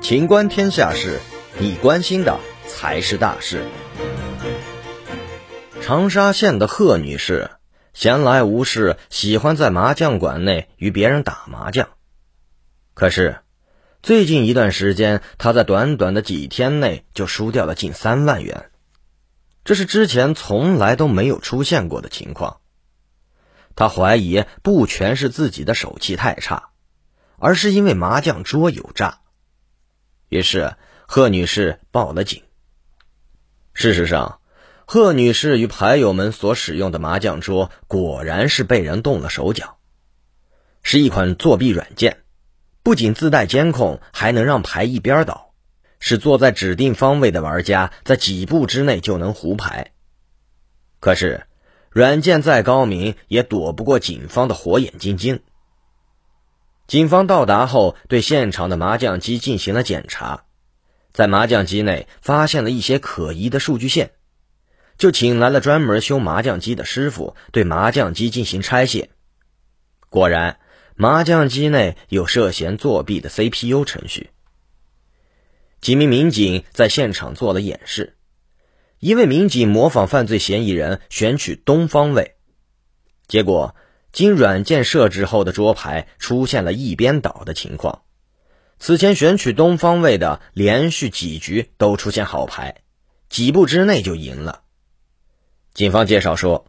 [0.00, 1.20] 情观天下事，
[1.58, 3.62] 你关心的才是大事。
[5.82, 7.50] 长沙县的贺女士
[7.92, 11.90] 闲来无事，喜欢在麻将馆内与别人打麻将。
[12.94, 13.40] 可是，
[14.02, 18.70] 最近一段时间，她在短短的几天内就输掉了近三万元，
[19.64, 22.60] 这是之前从来都没有出现过的情况。
[23.76, 26.70] 她怀疑不全是自己的手气太差，
[27.38, 29.20] 而是因为麻将桌有诈。
[30.28, 30.76] 于是，
[31.06, 32.42] 贺女士报了警。
[33.72, 34.40] 事实上，
[34.84, 39.78] 贺女士与牌友们所使用的麻将桌果然是被人动了手脚，
[40.82, 42.24] 是一款作弊软件，
[42.82, 45.54] 不仅自带监控，还能让牌一边倒，
[46.00, 49.92] 使坐在指定方位的玩家在几步之内就能胡牌。
[51.00, 51.46] 可是，
[51.90, 55.40] 软件再高明，也躲不过警方的火眼金睛。
[56.88, 60.46] 警方到达后，对现场的麻将机进行了检查，
[61.12, 64.12] 在麻将机内发现了一些可疑的数据线，
[64.96, 69.10] 就请来了专门修麻将机的师傅对麻将机进行拆卸。
[70.08, 70.60] 果然，
[70.94, 74.30] 麻将机内有涉嫌作弊的 CPU 程序。
[75.82, 78.16] 几名民警在现场做了演示，
[78.98, 82.36] 一位民警模仿犯罪嫌疑人选取东方位，
[83.26, 83.76] 结果。
[84.12, 88.02] 经软件设置后的桌牌出现了一边倒的情况，
[88.78, 92.82] 此前选取东方位的连续几局都出现好牌，
[93.28, 94.62] 几步之内就赢了。
[95.74, 96.66] 警方介绍说，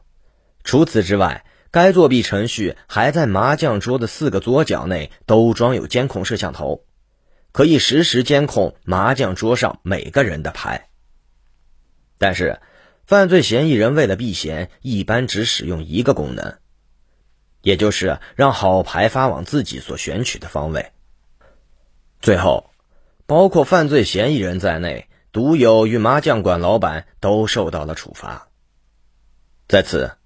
[0.64, 6.84] 除此之外，该作弊程序还在麻将桌的四个桌角内都装有监控摄像头，
[7.52, 10.90] 可以实时监控麻将桌上每个人的牌。
[12.18, 12.60] 但是，
[13.08, 16.58] 犯罪嫌疑人为了避嫌，一般只使用一个功能。
[17.62, 20.92] 也就是让好牌发往自己所选取的方位。
[22.22, 22.70] 最后，
[23.26, 28.48] 包括犯罪嫌疑人在内，独友与麻将馆老板都受到了处罚。
[29.68, 30.18] 在此，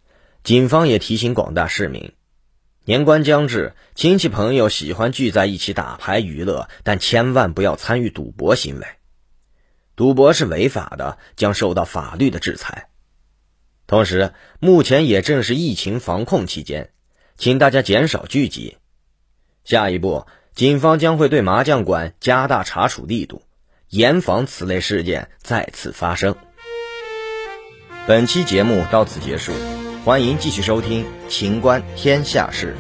[0.44, 2.14] 警方也提醒广大市民：
[2.86, 8.88] 年关将至，亲戚朋友喜欢聚在一起打牌娱乐，但千万不要参与赌博行为。
[9.96, 12.88] 赌博是违法的，将受到法律的制裁。
[13.86, 16.93] 同时，目前也正是疫情防控期间。
[17.38, 18.78] 请大家减少聚集。
[19.64, 23.44] 下一步，警方将会对麻将馆加大查处力度，
[23.90, 26.36] 严防此类事件再次发生。
[28.06, 29.54] 本期节目到此结束，
[30.04, 32.76] 欢迎继续收听《秦观天下事》。